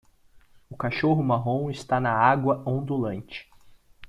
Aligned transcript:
O 0.67 0.75
cachorro 0.75 1.21
marrom 1.21 1.69
está 1.69 1.99
na 1.99 2.11
água 2.11 2.63
ondulante. 2.65 3.47